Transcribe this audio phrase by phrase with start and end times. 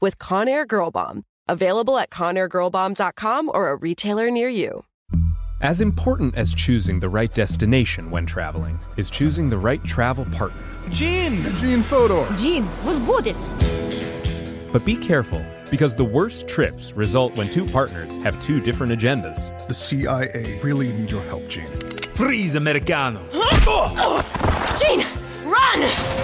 [0.00, 4.84] with Conair Girl Bomb, available at conairgirlbomb.com or a retailer near you.
[5.60, 10.62] As important as choosing the right destination when traveling is choosing the right travel partner.
[10.90, 11.42] Gene!
[11.56, 12.26] Gene Fodor!
[12.36, 13.34] Gene, was good!
[14.72, 19.66] But be careful, because the worst trips result when two partners have two different agendas.
[19.68, 21.66] The CIA really need your help, Gene.
[22.14, 23.22] Freeze, Americano!
[23.32, 23.90] Huh?
[23.96, 24.78] Oh!
[24.80, 25.06] Gene,
[25.48, 26.23] run!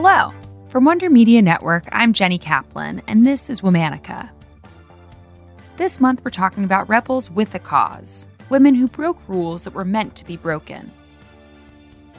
[0.00, 0.32] Hello.
[0.68, 4.30] From Wonder Media Network, I'm Jenny Kaplan, and this is Womanica.
[5.76, 9.84] This month, we're talking about rebels with a cause women who broke rules that were
[9.84, 10.92] meant to be broken.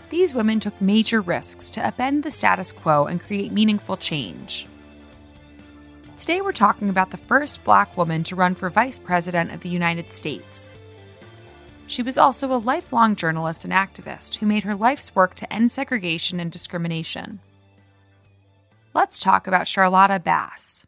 [0.10, 4.68] These women took major risks to upend the status quo and create meaningful change.
[6.18, 9.70] Today, we're talking about the first black woman to run for Vice President of the
[9.70, 10.74] United States.
[11.88, 15.72] She was also a lifelong journalist and activist who made her life's work to end
[15.72, 17.40] segregation and discrimination.
[18.94, 20.86] Let's talk about Charlotta Bass.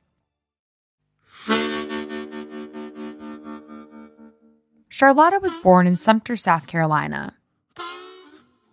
[4.89, 7.35] Charlotta was born in Sumter, South Carolina.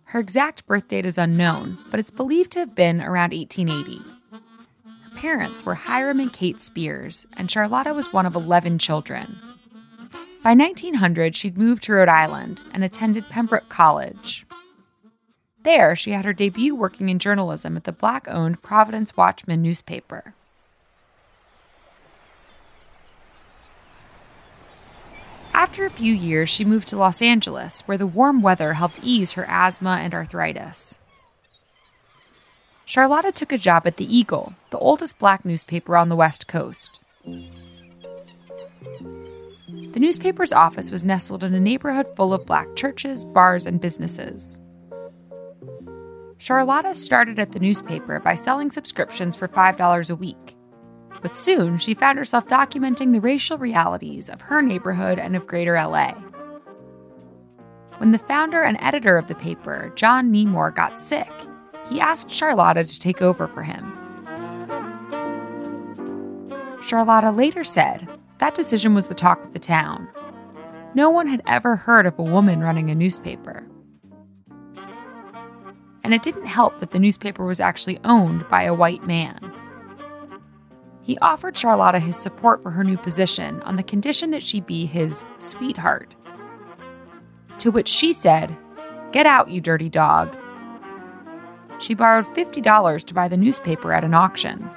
[0.05, 4.01] Her exact birth date is unknown, but it's believed to have been around 1880.
[4.33, 9.37] Her parents were Hiram and Kate Spears, and Charlotta was one of 11 children.
[10.41, 14.45] By 1900, she'd moved to Rhode Island and attended Pembroke College.
[15.63, 20.33] There, she had her debut working in journalism at the black owned Providence Watchman newspaper.
[25.53, 29.33] After a few years, she moved to Los Angeles, where the warm weather helped ease
[29.33, 30.99] her asthma and arthritis.
[32.85, 37.01] Charlotta took a job at the Eagle, the oldest black newspaper on the West Coast.
[39.91, 44.59] The newspaper's office was nestled in a neighborhood full of black churches, bars, and businesses.
[46.41, 50.55] Charlotta started at the newspaper by selling subscriptions for $5 a week.
[51.21, 55.73] But soon she found herself documenting the racial realities of her neighborhood and of greater
[55.73, 56.13] LA.
[57.97, 61.29] When the founder and editor of the paper, John Neimore, got sick,
[61.89, 63.93] he asked Charlotta to take over for him.
[66.81, 68.07] Charlotta later said
[68.37, 70.07] that decision was the talk of the town.
[70.95, 73.67] No one had ever heard of a woman running a newspaper
[76.03, 79.53] and it didn't help that the newspaper was actually owned by a white man.
[81.01, 84.85] He offered Charlotta his support for her new position on the condition that she be
[84.85, 86.13] his sweetheart.
[87.59, 88.55] To which she said,
[89.11, 90.37] Get out, you dirty dog.
[91.79, 94.69] She borrowed $50 to buy the newspaper at an auction.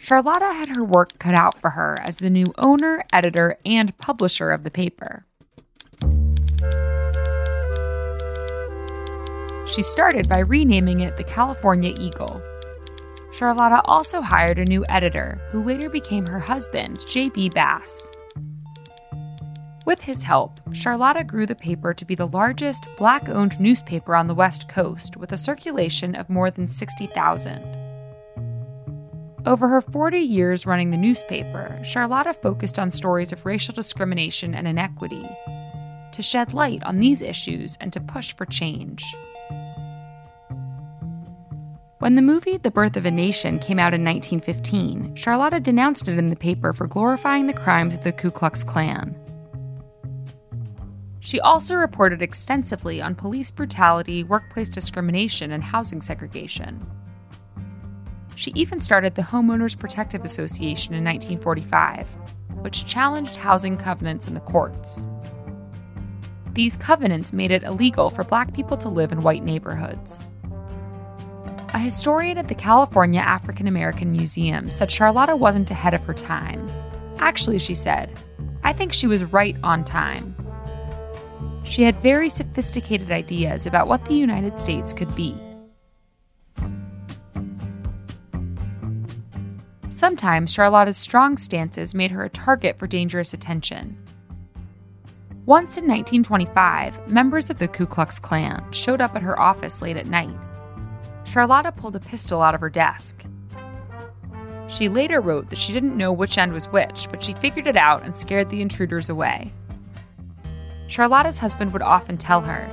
[0.00, 4.50] Charlotta had her work cut out for her as the new owner, editor, and publisher
[4.50, 5.24] of the paper.
[9.72, 12.42] She started by renaming it the California Eagle.
[13.32, 17.50] Charlotta also hired a new editor, who later became her husband, J.B.
[17.50, 18.10] Bass.
[19.86, 24.26] With his help, Charlotta grew the paper to be the largest black owned newspaper on
[24.26, 27.76] the West Coast with a circulation of more than 60,000.
[29.46, 34.66] Over her 40 years running the newspaper, Charlotta focused on stories of racial discrimination and
[34.66, 35.24] inequity
[36.12, 39.04] to shed light on these issues and to push for change.
[42.00, 46.16] When the movie The Birth of a Nation came out in 1915, Charlotta denounced it
[46.16, 49.14] in the paper for glorifying the crimes of the Ku Klux Klan.
[51.18, 56.86] She also reported extensively on police brutality, workplace discrimination, and housing segregation.
[58.34, 62.08] She even started the Homeowners Protective Association in 1945,
[62.62, 65.06] which challenged housing covenants in the courts.
[66.54, 70.24] These covenants made it illegal for black people to live in white neighborhoods.
[71.72, 76.68] A historian at the California African American Museum said Charlotta wasn't ahead of her time.
[77.18, 78.12] Actually, she said,
[78.64, 80.34] I think she was right on time.
[81.62, 85.36] She had very sophisticated ideas about what the United States could be.
[89.90, 93.96] Sometimes Charlotta's strong stances made her a target for dangerous attention.
[95.46, 99.96] Once in 1925, members of the Ku Klux Klan showed up at her office late
[99.96, 100.36] at night.
[101.30, 103.24] Charlotta pulled a pistol out of her desk.
[104.66, 107.76] She later wrote that she didn't know which end was which, but she figured it
[107.76, 109.52] out and scared the intruders away.
[110.88, 112.68] Charlotta's husband would often tell her,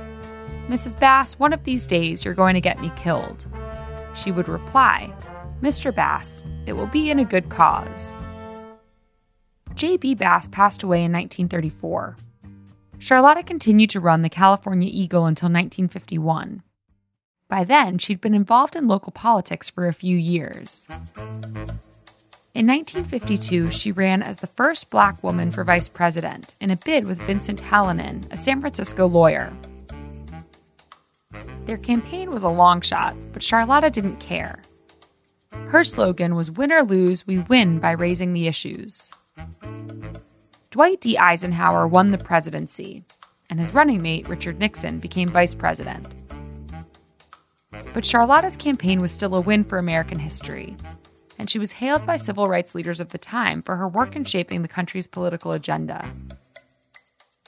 [0.68, 0.98] Mrs.
[0.98, 3.46] Bass, one of these days you're going to get me killed.
[4.14, 5.14] She would reply,
[5.62, 5.94] Mr.
[5.94, 8.18] Bass, it will be in a good cause.
[9.74, 10.16] J.B.
[10.16, 12.16] Bass passed away in 1934.
[12.98, 16.64] Charlotta continued to run the California Eagle until 1951.
[17.48, 20.86] By then, she'd been involved in local politics for a few years.
[22.54, 27.06] In 1952, she ran as the first black woman for vice president in a bid
[27.06, 29.52] with Vincent Hallinan, a San Francisco lawyer.
[31.64, 34.62] Their campaign was a long shot, but Charlotta didn't care.
[35.68, 39.10] Her slogan was Win or lose, we win by raising the issues.
[40.70, 41.16] Dwight D.
[41.16, 43.04] Eisenhower won the presidency,
[43.50, 46.14] and his running mate, Richard Nixon, became vice president.
[47.70, 50.76] But Charlotta's campaign was still a win for American history,
[51.38, 54.24] and she was hailed by civil rights leaders of the time for her work in
[54.24, 56.10] shaping the country's political agenda.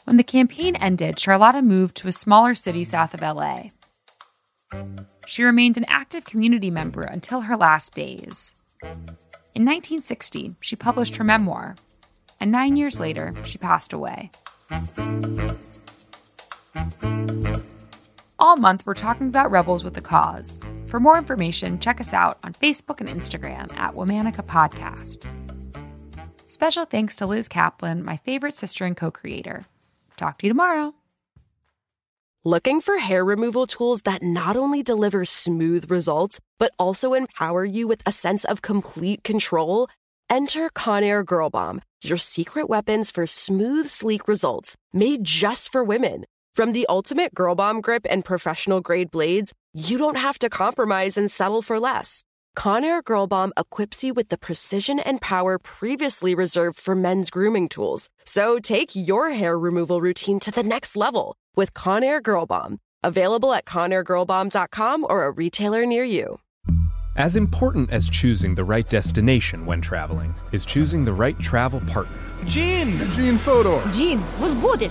[0.04, 3.70] When the campaign ended, Charlotta moved to a smaller city south of LA.
[5.26, 8.54] She remained an active community member until her last days.
[8.82, 11.76] In 1960, she published her memoir,
[12.40, 14.30] and nine years later, she passed away.
[18.40, 20.62] All month, we're talking about Rebels with a Cause.
[20.86, 25.26] For more information, check us out on Facebook and Instagram at Womanica Podcast.
[26.46, 29.66] Special thanks to Liz Kaplan, my favorite sister and co creator.
[30.16, 30.94] Talk to you tomorrow.
[32.42, 37.86] Looking for hair removal tools that not only deliver smooth results, but also empower you
[37.86, 39.86] with a sense of complete control?
[40.30, 46.24] Enter Conair Girl Bomb, your secret weapons for smooth, sleek results made just for women.
[46.54, 51.16] From the ultimate girl bomb grip and professional grade blades, you don't have to compromise
[51.16, 52.24] and settle for less.
[52.56, 57.68] Conair Girl Bomb equips you with the precision and power previously reserved for men's grooming
[57.68, 58.08] tools.
[58.24, 62.78] So take your hair removal routine to the next level with Conair Girl Bomb.
[63.04, 66.40] Available at ConairGirlBomb.com or a retailer near you.
[67.16, 72.18] As important as choosing the right destination when traveling is choosing the right travel partner.
[72.44, 72.98] Gene!
[73.12, 73.82] Gene Fodor!
[73.92, 74.90] Gene, was good!